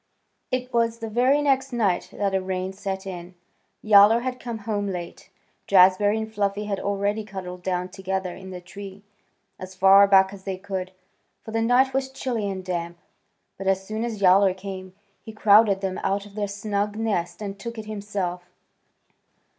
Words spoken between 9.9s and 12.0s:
back as they could, for the night